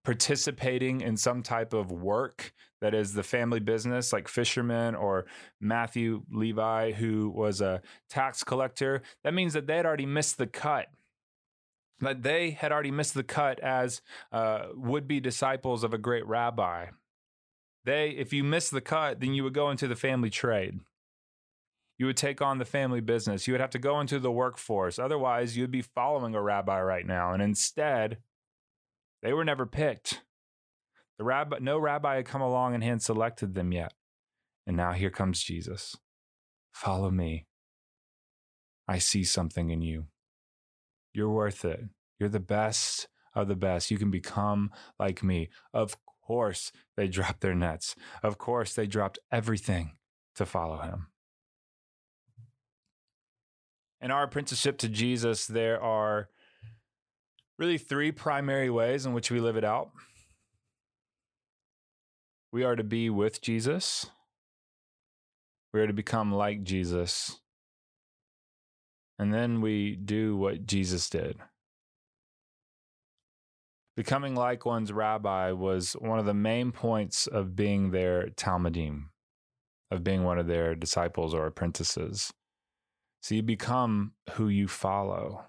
participating 0.05 1.01
in 1.01 1.17
some 1.17 1.43
type 1.43 1.73
of 1.73 1.91
work 1.91 2.53
that 2.79 2.93
is 2.93 3.13
the 3.13 3.23
family 3.23 3.59
business, 3.59 4.13
like 4.13 4.27
fishermen 4.29 4.95
or 4.95 5.25
Matthew 5.59 6.23
Levi, 6.31 6.91
who 6.93 7.29
was 7.29 7.59
a 7.61 7.81
tax 8.09 8.43
collector, 8.43 9.01
that 9.23 9.33
means 9.33 9.53
that 9.53 9.67
they 9.67 9.77
had 9.77 9.85
already 9.85 10.05
missed 10.05 10.37
the 10.37 10.47
cut 10.47 10.87
that 12.03 12.23
they 12.23 12.51
had 12.51 12.71
already 12.71 12.91
missed 12.91 13.13
the 13.13 13.23
cut 13.23 13.59
as 13.59 14.01
uh, 14.31 14.67
would 14.75 15.07
be 15.07 15.19
disciples 15.19 15.83
of 15.83 15.93
a 15.93 15.97
great 15.97 16.25
rabbi. 16.25 16.87
They, 17.85 18.11
if 18.11 18.31
you 18.31 18.43
missed 18.43 18.71
the 18.71 18.81
cut, 18.81 19.19
then 19.19 19.33
you 19.33 19.43
would 19.43 19.53
go 19.53 19.69
into 19.69 19.87
the 19.87 19.95
family 19.95 20.29
trade. 20.29 20.79
You 21.97 22.07
would 22.07 22.17
take 22.17 22.41
on 22.41 22.57
the 22.57 22.65
family 22.65 23.01
business. 23.01 23.47
You 23.47 23.53
would 23.53 23.61
have 23.61 23.69
to 23.71 23.79
go 23.79 23.99
into 23.99 24.19
the 24.19 24.31
workforce. 24.31 24.97
Otherwise, 24.97 25.55
you'd 25.57 25.71
be 25.71 25.81
following 25.81 26.33
a 26.33 26.41
rabbi 26.41 26.81
right 26.81 27.05
now. 27.05 27.33
And 27.33 27.41
instead, 27.41 28.17
they 29.21 29.33
were 29.33 29.45
never 29.45 29.65
picked. 29.65 30.21
The 31.17 31.23
rabbi, 31.23 31.59
no 31.61 31.77
rabbi 31.77 32.15
had 32.15 32.25
come 32.25 32.41
along 32.41 32.73
and 32.73 32.83
hand 32.83 33.01
selected 33.01 33.53
them 33.53 33.71
yet. 33.71 33.93
And 34.65 34.75
now 34.75 34.93
here 34.93 35.09
comes 35.09 35.43
Jesus. 35.43 35.95
Follow 36.73 37.11
me. 37.11 37.45
I 38.87 38.97
see 38.97 39.23
something 39.23 39.69
in 39.69 39.81
you. 39.81 40.05
You're 41.13 41.29
worth 41.29 41.63
it. 41.65 41.81
You're 42.19 42.29
the 42.29 42.39
best 42.39 43.07
of 43.35 43.47
the 43.47 43.55
best. 43.55 43.91
You 43.91 43.97
can 43.97 44.11
become 44.11 44.71
like 44.99 45.23
me. 45.23 45.49
Of 45.73 45.97
course, 46.25 46.71
they 46.95 47.07
dropped 47.07 47.41
their 47.41 47.55
nets. 47.55 47.95
Of 48.21 48.37
course, 48.37 48.73
they 48.73 48.87
dropped 48.87 49.19
everything 49.31 49.93
to 50.35 50.45
follow 50.45 50.77
him. 50.77 51.07
In 54.01 54.11
our 54.11 54.23
apprenticeship 54.23 54.77
to 54.79 54.89
Jesus, 54.89 55.47
there 55.47 55.81
are 55.81 56.29
really 57.57 57.77
three 57.77 58.11
primary 58.11 58.69
ways 58.69 59.05
in 59.05 59.13
which 59.13 59.31
we 59.31 59.39
live 59.39 59.55
it 59.55 59.63
out. 59.63 59.91
We 62.51 62.63
are 62.63 62.75
to 62.75 62.83
be 62.83 63.09
with 63.09 63.41
Jesus, 63.41 64.07
we 65.73 65.81
are 65.81 65.87
to 65.87 65.93
become 65.93 66.31
like 66.31 66.63
Jesus, 66.63 67.39
and 69.19 69.33
then 69.33 69.61
we 69.61 69.95
do 69.95 70.35
what 70.35 70.65
Jesus 70.65 71.09
did. 71.09 71.37
Becoming 73.95 74.35
like 74.35 74.65
one's 74.65 74.91
rabbi 74.91 75.51
was 75.51 75.93
one 75.93 76.17
of 76.17 76.25
the 76.25 76.33
main 76.33 76.71
points 76.71 77.27
of 77.27 77.55
being 77.55 77.91
their 77.91 78.27
Talmidim, 78.29 79.09
of 79.91 80.03
being 80.03 80.23
one 80.23 80.39
of 80.39 80.47
their 80.47 80.73
disciples 80.73 81.33
or 81.33 81.45
apprentices. 81.45 82.33
So 83.21 83.35
you 83.35 83.43
become 83.43 84.13
who 84.31 84.47
you 84.47 84.67
follow. 84.67 85.45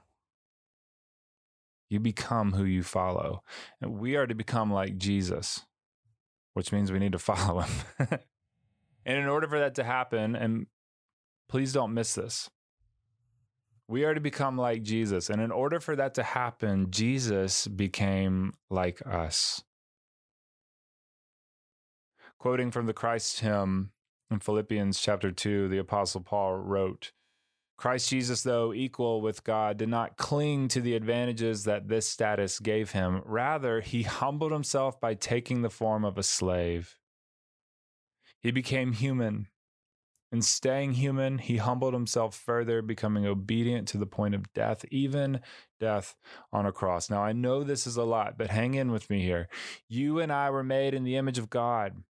You 1.89 2.01
become 2.01 2.53
who 2.53 2.65
you 2.65 2.83
follow. 2.83 3.43
And 3.81 3.99
we 3.99 4.15
are 4.17 4.27
to 4.27 4.35
become 4.35 4.71
like 4.71 4.99
Jesus, 4.99 5.63
which 6.53 6.71
means 6.71 6.93
we 6.93 6.99
need 6.99 7.13
to 7.13 7.19
follow 7.21 7.61
him. 7.61 8.09
and 9.07 9.19
in 9.19 9.27
order 9.27 9.49
for 9.49 9.59
that 9.59 9.75
to 9.77 9.85
happen, 9.85 10.37
and 10.37 10.67
please 11.49 11.73
don't 11.73 11.95
miss 11.95 12.15
this, 12.15 12.51
We 13.87 14.05
are 14.05 14.15
to 14.15 14.21
become 14.21 14.57
like 14.57 14.83
Jesus. 14.83 15.29
And 15.29 15.41
in 15.41 15.51
order 15.51 15.79
for 15.79 15.95
that 15.97 16.15
to 16.15 16.23
happen, 16.23 16.91
Jesus 16.91 17.67
became 17.67 18.55
like 18.71 19.07
us. 19.07 19.63
Quoting 22.39 22.71
from 22.71 22.87
the 22.87 22.93
Christ 22.93 23.41
hymn 23.41 23.91
in 24.31 24.41
Philippians 24.41 25.01
chapter 25.01 25.31
2, 25.31 25.69
the 25.69 25.79
Apostle 25.79 26.23
Paul 26.23 26.57
wrote, 26.57 27.13
Christ 27.77 28.09
Jesus, 28.09 28.43
though 28.43 28.73
equal 28.73 29.21
with 29.21 29.45
God, 29.45 29.79
did 29.79 29.89
not 29.89 30.17
cling 30.17 30.69
to 30.69 30.81
the 30.81 30.95
advantages 30.95 31.65
that 31.65 31.89
this 31.89 32.09
status 32.09 32.61
gave 32.61 32.93
him. 32.93 33.21
Rather, 33.25 33.81
he 33.81 34.03
humbled 34.03 34.53
himself 34.53 35.01
by 35.01 35.15
taking 35.15 35.63
the 35.63 35.71
form 35.71 36.05
of 36.05 36.17
a 36.17 36.23
slave. 36.23 36.99
He 38.41 38.51
became 38.51 38.93
human. 38.93 39.49
In 40.33 40.43
staying 40.43 40.95
human, 40.95 41.39
he 41.39 41.59
humbled 41.59 41.95
himself 41.95 42.35
further, 42.35 42.83
becoming 42.83 43.25
obedient 43.25 43.87
to 43.89 43.99
the 43.99 44.07
point 44.07 44.35
of 44.35 44.53
death, 44.53 44.85
even 44.91 45.41
death 45.79 46.17
on 46.53 46.67
a 46.67 46.73
cross. 46.73 47.09
Now, 47.09 47.23
I 47.23 47.33
know 47.33 47.63
this 47.63 47.87
is 47.87 47.97
a 47.97 48.03
lot, 48.03 48.37
but 48.37 48.51
hang 48.51 48.75
in 48.75 48.91
with 48.91 49.09
me 49.11 49.23
here. 49.23 49.49
You 49.89 50.19
and 50.19 50.33
I 50.33 50.51
were 50.51 50.65
made 50.65 50.93
in 50.93 51.05
the 51.05 51.17
image 51.17 51.39
of 51.39 51.51
God. 51.51 52.03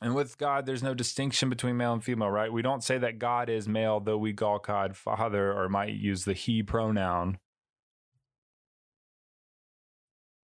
And 0.00 0.14
with 0.14 0.38
God, 0.38 0.66
there's 0.66 0.82
no 0.82 0.94
distinction 0.94 1.48
between 1.48 1.76
male 1.76 1.92
and 1.92 2.02
female, 2.02 2.30
right? 2.30 2.52
We 2.52 2.62
don't 2.62 2.82
say 2.82 2.98
that 2.98 3.18
God 3.18 3.48
is 3.48 3.68
male, 3.68 4.00
though 4.00 4.18
we 4.18 4.32
call 4.32 4.58
God 4.58 4.96
Father 4.96 5.52
or 5.52 5.68
might 5.68 5.94
use 5.94 6.24
the 6.24 6.32
He 6.32 6.62
pronoun. 6.62 7.38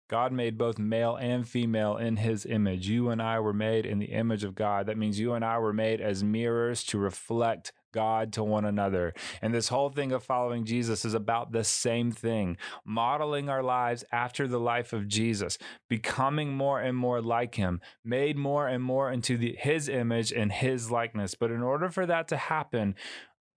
God 0.09 0.33
made 0.33 0.57
both 0.57 0.79
male 0.79 1.17
and 1.17 1.47
female 1.47 1.99
in 1.99 2.17
his 2.17 2.47
image. 2.47 2.89
You 2.89 3.11
and 3.11 3.21
I 3.21 3.41
were 3.41 3.53
made 3.53 3.85
in 3.85 3.99
the 3.99 4.07
image 4.07 4.43
of 4.43 4.55
God. 4.55 4.87
That 4.87 4.97
means 4.97 5.21
you 5.21 5.35
and 5.35 5.45
I 5.45 5.59
were 5.59 5.75
made 5.75 6.01
as 6.01 6.25
mirrors 6.25 6.83
to 6.85 6.99
reflect 6.99 7.73
God 7.93 8.33
to 8.35 8.43
one 8.43 8.65
another. 8.65 9.13
And 9.43 9.55
this 9.55 9.69
whole 9.69 9.91
thing 9.91 10.13
of 10.13 10.23
following 10.23 10.65
Jesus 10.65 11.05
is 11.05 11.15
about 11.15 11.53
the 11.53 11.65
same 11.65 12.11
thing 12.11 12.57
modeling 12.85 13.49
our 13.51 13.63
lives 13.63 14.03
after 14.11 14.49
the 14.49 14.61
life 14.61 14.93
of 14.95 15.09
Jesus, 15.09 15.59
becoming 15.89 16.55
more 16.55 16.81
and 16.81 16.97
more 16.97 17.21
like 17.21 17.57
him, 17.57 17.81
made 18.03 18.37
more 18.37 18.67
and 18.67 18.83
more 18.83 19.11
into 19.13 19.37
the, 19.37 19.57
his 19.59 19.89
image 19.89 20.33
and 20.33 20.53
his 20.53 20.91
likeness. 20.91 21.35
But 21.35 21.51
in 21.51 21.63
order 21.63 21.91
for 21.91 22.07
that 22.07 22.29
to 22.29 22.37
happen, 22.37 22.95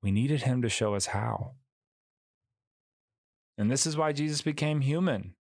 we 0.03 0.11
needed 0.11 0.43
him 0.43 0.61
to 0.63 0.69
show 0.69 0.95
us 0.95 1.07
how. 1.07 1.53
And 3.57 3.69
this 3.71 3.85
is 3.85 3.95
why 3.95 4.11
Jesus 4.11 4.41
became 4.41 4.81
human 4.81 5.35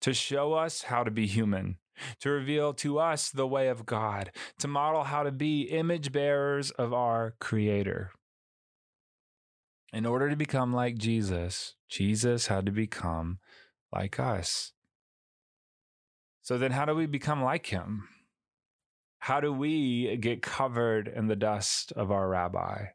to 0.00 0.14
show 0.14 0.52
us 0.54 0.82
how 0.82 1.04
to 1.04 1.10
be 1.10 1.26
human 1.26 1.78
to 2.20 2.30
reveal 2.30 2.72
to 2.74 2.98
us 2.98 3.30
the 3.30 3.46
way 3.46 3.68
of 3.68 3.86
God, 3.86 4.30
to 4.58 4.68
model 4.68 5.04
how 5.04 5.22
to 5.22 5.32
be 5.32 5.62
image 5.62 6.12
bearers 6.12 6.70
of 6.72 6.92
our 6.92 7.34
Creator. 7.40 8.12
In 9.92 10.06
order 10.06 10.30
to 10.30 10.36
become 10.36 10.72
like 10.72 10.96
Jesus, 10.96 11.74
Jesus 11.88 12.46
had 12.46 12.66
to 12.66 12.72
become 12.72 13.38
like 13.92 14.18
us. 14.18 14.72
So 16.40 16.58
then, 16.58 16.72
how 16.72 16.86
do 16.86 16.94
we 16.94 17.06
become 17.06 17.42
like 17.42 17.66
him? 17.66 18.08
How 19.20 19.40
do 19.40 19.52
we 19.52 20.16
get 20.16 20.42
covered 20.42 21.06
in 21.06 21.28
the 21.28 21.36
dust 21.36 21.92
of 21.92 22.10
our 22.10 22.28
rabbi? 22.28 22.86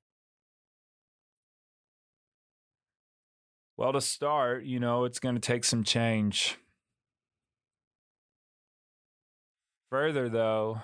Well, 3.77 3.93
to 3.93 4.01
start, 4.01 4.63
you 4.63 4.79
know, 4.79 5.05
it's 5.05 5.19
going 5.19 5.35
to 5.35 5.41
take 5.41 5.63
some 5.63 5.83
change. 5.83 6.57
Further, 9.89 10.27
though, 10.29 10.81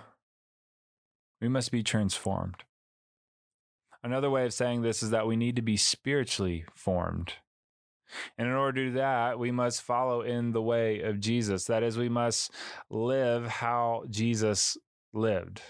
we 1.42 1.50
must 1.50 1.72
be 1.72 1.84
transformed. 1.84 2.64
Another 4.04 4.30
way 4.30 4.46
of 4.46 4.54
saying 4.54 4.82
this 4.82 5.04
is 5.04 5.12
that 5.12 5.28
we 5.28 5.36
need 5.36 5.56
to 5.56 5.62
be 5.62 5.78
spiritually 5.78 6.66
formed. 6.74 7.34
And 8.38 8.48
in 8.48 8.54
order 8.54 8.84
to 8.84 8.90
do 8.90 8.94
that, 8.98 9.40
we 9.40 9.52
must 9.52 9.82
follow 9.82 10.22
in 10.22 10.52
the 10.52 10.62
way 10.62 11.02
of 11.02 11.20
Jesus. 11.20 11.66
That 11.66 11.84
is, 11.84 11.98
we 11.98 12.10
must 12.10 12.52
live 12.90 13.48
how 13.48 14.04
Jesus 14.10 14.78
lived. 15.14 15.62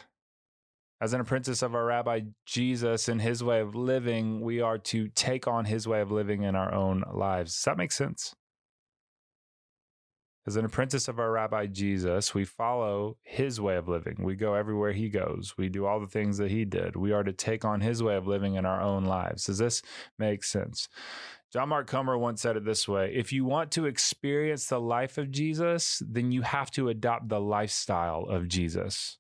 As 1.02 1.14
an 1.14 1.22
apprentice 1.22 1.62
of 1.62 1.76
our 1.76 1.86
rabbi 1.86 2.22
Jesus 2.46 3.08
and 3.08 3.22
his 3.22 3.44
way 3.44 3.60
of 3.60 3.76
living, 3.76 4.42
we 4.42 4.62
are 4.62 4.78
to 4.80 5.10
take 5.10 5.48
on 5.48 5.66
his 5.66 5.88
way 5.88 6.02
of 6.02 6.12
living 6.12 6.44
in 6.44 6.56
our 6.56 6.74
own 6.74 7.04
lives. 7.14 7.54
Does 7.56 7.64
that 7.66 7.78
make 7.78 7.92
sense? 7.92 8.36
As 10.46 10.58
an 10.58 10.66
apprentice 10.66 11.08
of 11.08 11.20
our 11.20 11.32
Rabbi 11.32 11.68
Jesus, 11.68 12.36
we 12.36 12.44
follow 12.44 13.16
his 13.24 13.62
way 13.62 13.78
of 13.78 13.88
living. 13.88 14.18
We 14.20 14.36
go 14.36 14.56
everywhere 14.56 14.92
he 14.92 15.08
goes. 15.08 15.54
We 15.58 15.70
do 15.70 15.86
all 15.86 16.02
the 16.02 16.08
things 16.08 16.38
that 16.38 16.52
he 16.52 16.66
did. 16.66 16.98
We 16.98 17.14
are 17.14 17.24
to 17.24 17.32
take 17.32 17.64
on 17.64 17.80
his 17.80 18.04
way 18.04 18.18
of 18.18 18.28
living 18.28 18.56
in 18.56 18.66
our 18.66 18.82
own 18.82 19.06
lives. 19.06 19.46
Does 19.46 19.58
this 19.58 19.82
make 20.20 20.44
sense? 20.44 20.90
John 21.54 21.70
Mark 21.70 21.88
Comer 21.88 22.18
once 22.18 22.42
said 22.42 22.58
it 22.58 22.66
this 22.66 22.88
way 22.90 23.14
If 23.16 23.32
you 23.32 23.46
want 23.46 23.72
to 23.72 23.86
experience 23.86 24.66
the 24.66 24.82
life 24.82 25.18
of 25.18 25.32
Jesus, 25.32 26.02
then 26.06 26.34
you 26.34 26.42
have 26.42 26.72
to 26.72 26.90
adopt 26.90 27.30
the 27.30 27.40
lifestyle 27.40 28.24
of 28.24 28.50
Jesus. 28.50 29.20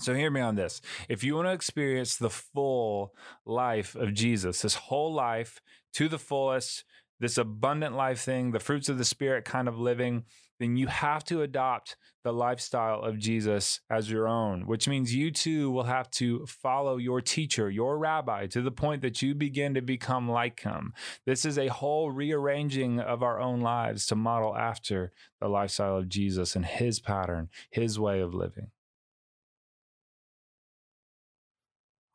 So, 0.00 0.14
hear 0.14 0.30
me 0.30 0.40
on 0.40 0.54
this. 0.54 0.80
If 1.08 1.24
you 1.24 1.34
want 1.34 1.48
to 1.48 1.52
experience 1.52 2.16
the 2.16 2.30
full 2.30 3.12
life 3.44 3.96
of 3.96 4.14
Jesus, 4.14 4.62
this 4.62 4.76
whole 4.76 5.12
life 5.12 5.60
to 5.94 6.08
the 6.08 6.18
fullest, 6.18 6.84
this 7.20 7.38
abundant 7.38 7.94
life 7.96 8.20
thing, 8.20 8.52
the 8.52 8.60
fruits 8.60 8.88
of 8.88 8.98
the 8.98 9.04
spirit 9.04 9.44
kind 9.44 9.68
of 9.68 9.78
living, 9.78 10.24
then 10.60 10.76
you 10.76 10.88
have 10.88 11.24
to 11.24 11.42
adopt 11.42 11.96
the 12.24 12.32
lifestyle 12.32 13.00
of 13.02 13.18
Jesus 13.18 13.80
as 13.88 14.10
your 14.10 14.26
own, 14.26 14.66
which 14.66 14.88
means 14.88 15.14
you 15.14 15.30
too 15.30 15.70
will 15.70 15.84
have 15.84 16.10
to 16.10 16.44
follow 16.46 16.96
your 16.96 17.20
teacher, 17.20 17.70
your 17.70 17.96
rabbi, 17.96 18.46
to 18.48 18.60
the 18.60 18.70
point 18.70 19.02
that 19.02 19.22
you 19.22 19.34
begin 19.34 19.74
to 19.74 19.80
become 19.80 20.28
like 20.28 20.60
him. 20.60 20.92
This 21.26 21.44
is 21.44 21.58
a 21.58 21.68
whole 21.68 22.10
rearranging 22.10 22.98
of 22.98 23.22
our 23.22 23.40
own 23.40 23.60
lives 23.60 24.06
to 24.06 24.16
model 24.16 24.56
after 24.56 25.12
the 25.40 25.48
lifestyle 25.48 25.96
of 25.96 26.08
Jesus 26.08 26.56
and 26.56 26.66
his 26.66 26.98
pattern, 26.98 27.48
his 27.70 27.98
way 27.98 28.20
of 28.20 28.34
living. 28.34 28.70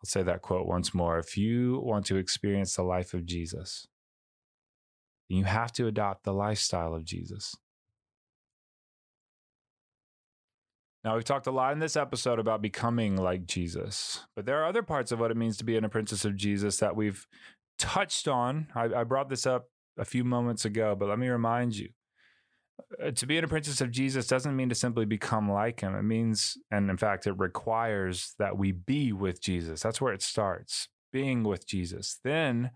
I'll 0.02 0.10
say 0.10 0.22
that 0.24 0.42
quote 0.42 0.68
once 0.68 0.94
more. 0.94 1.18
If 1.18 1.38
you 1.38 1.80
want 1.82 2.06
to 2.08 2.18
experience 2.18 2.76
the 2.76 2.84
life 2.84 3.14
of 3.14 3.26
Jesus, 3.26 3.88
you 5.30 5.44
have 5.46 5.72
to 5.74 5.88
adopt 5.88 6.24
the 6.24 6.34
lifestyle 6.34 6.94
of 6.94 7.06
Jesus. 7.06 7.56
Now, 11.04 11.16
we've 11.16 11.26
talked 11.26 11.48
a 11.48 11.52
lot 11.52 11.74
in 11.74 11.80
this 11.80 11.98
episode 11.98 12.40
about 12.40 12.62
becoming 12.62 13.18
like 13.18 13.46
Jesus, 13.46 14.22
but 14.36 14.46
there 14.46 14.62
are 14.62 14.66
other 14.66 14.84
parts 14.84 15.12
of 15.12 15.20
what 15.20 15.32
it 15.32 15.38
means 15.38 15.58
to 15.58 15.66
be 15.66 15.76
an 15.76 15.84
apprentice 15.84 16.24
of 16.24 16.38
Jesus 16.38 16.78
that 16.78 16.96
we've 16.96 17.28
touched 17.78 18.30
on. 18.30 18.68
I, 18.74 18.86
I 18.86 19.04
brought 19.04 19.30
this 19.30 19.46
up 19.46 19.68
a 19.98 20.06
few 20.06 20.24
moments 20.24 20.64
ago, 20.64 20.96
but 20.98 21.10
let 21.10 21.20
me 21.20 21.28
remind 21.28 21.76
you. 21.76 21.90
Uh, 23.04 23.12
to 23.12 23.28
be 23.28 23.38
an 23.38 23.44
apprentice 23.44 23.82
of 23.82 23.92
Jesus 23.92 24.28
doesn't 24.28 24.56
mean 24.56 24.70
to 24.70 24.76
simply 24.76 25.06
become 25.06 25.52
like 25.52 25.82
him. 25.82 25.94
It 25.94 26.04
means, 26.04 26.58
and 26.72 26.90
in 26.90 26.98
fact, 26.98 27.28
it 27.28 27.34
requires 27.34 28.34
that 28.40 28.58
we 28.58 28.72
be 28.72 29.12
with 29.12 29.42
Jesus. 29.42 29.82
That's 29.82 30.00
where 30.00 30.14
it 30.14 30.22
starts, 30.22 30.88
being 31.12 31.44
with 31.44 31.68
Jesus. 31.68 32.20
Then 32.24 32.72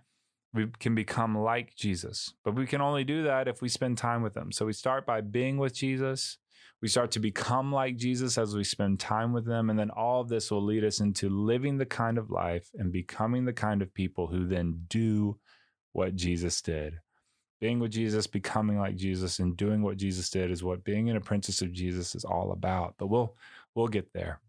we 0.53 0.67
can 0.79 0.95
become 0.95 1.37
like 1.37 1.75
Jesus. 1.75 2.33
But 2.43 2.55
we 2.55 2.65
can 2.65 2.81
only 2.81 3.03
do 3.03 3.23
that 3.23 3.47
if 3.47 3.61
we 3.61 3.69
spend 3.69 3.97
time 3.97 4.21
with 4.21 4.35
him. 4.35 4.51
So 4.51 4.65
we 4.65 4.73
start 4.73 5.05
by 5.05 5.21
being 5.21 5.57
with 5.57 5.73
Jesus. 5.73 6.37
We 6.81 6.87
start 6.87 7.11
to 7.11 7.19
become 7.19 7.71
like 7.71 7.97
Jesus 7.97 8.37
as 8.37 8.55
we 8.55 8.63
spend 8.63 8.99
time 8.99 9.33
with 9.33 9.45
them. 9.45 9.69
And 9.69 9.77
then 9.77 9.89
all 9.89 10.21
of 10.21 10.29
this 10.29 10.51
will 10.51 10.63
lead 10.63 10.83
us 10.83 10.99
into 10.99 11.29
living 11.29 11.77
the 11.77 11.85
kind 11.85 12.17
of 12.17 12.29
life 12.29 12.69
and 12.75 12.91
becoming 12.91 13.45
the 13.45 13.53
kind 13.53 13.81
of 13.81 13.93
people 13.93 14.27
who 14.27 14.47
then 14.47 14.83
do 14.87 15.37
what 15.93 16.15
Jesus 16.15 16.61
did. 16.61 16.99
Being 17.59 17.79
with 17.79 17.91
Jesus, 17.91 18.27
becoming 18.27 18.77
like 18.77 18.95
Jesus, 18.95 19.39
and 19.39 19.57
doing 19.57 19.81
what 19.81 19.97
Jesus 19.97 20.29
did 20.29 20.51
is 20.51 20.63
what 20.63 20.83
being 20.83 21.09
an 21.09 21.17
apprentice 21.17 21.63
of 21.63 21.71
Jesus 21.71 22.13
is 22.13 22.23
all 22.23 22.51
about. 22.51 22.93
But 22.99 23.07
we'll 23.07 23.35
we'll 23.73 23.87
get 23.87 24.13
there. 24.13 24.39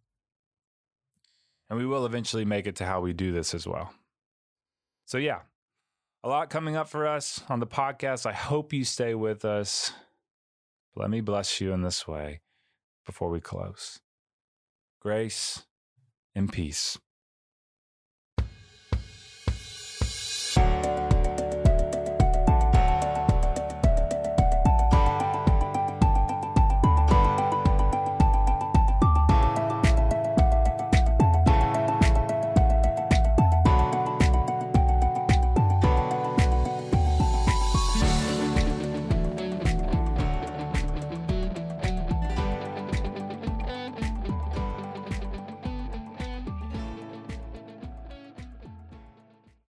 And 1.70 1.78
we 1.78 1.86
will 1.86 2.04
eventually 2.04 2.44
make 2.44 2.66
it 2.66 2.76
to 2.76 2.84
how 2.84 3.00
we 3.00 3.14
do 3.14 3.32
this 3.32 3.54
as 3.54 3.66
well. 3.66 3.94
So 5.06 5.16
yeah, 5.16 5.40
a 6.24 6.28
lot 6.28 6.50
coming 6.50 6.76
up 6.76 6.88
for 6.88 7.06
us 7.06 7.42
on 7.48 7.60
the 7.60 7.66
podcast. 7.66 8.26
I 8.26 8.32
hope 8.32 8.72
you 8.72 8.84
stay 8.84 9.14
with 9.14 9.44
us. 9.44 9.92
Let 10.96 11.10
me 11.10 11.20
bless 11.20 11.60
you 11.60 11.72
in 11.72 11.82
this 11.82 12.08
way 12.08 12.40
before 13.06 13.30
we 13.30 13.40
close. 13.40 14.00
Grace 15.00 15.64
and 16.34 16.52
peace. 16.52 16.98